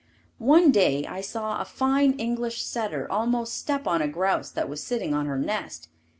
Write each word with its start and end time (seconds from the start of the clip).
One 0.39 0.71
day 0.71 1.05
I 1.05 1.21
saw 1.21 1.61
a 1.61 1.63
fine 1.63 2.13
English 2.13 2.63
setter 2.63 3.05
almost 3.11 3.55
step 3.55 3.85
on 3.85 4.01
a 4.01 4.07
grouse 4.07 4.49
that 4.49 4.67
was 4.67 4.81
sitting 4.81 5.13
on 5.13 5.27
her 5.27 5.37
nest. 5.37 5.89